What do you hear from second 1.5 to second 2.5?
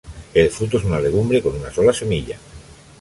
una sola semilla.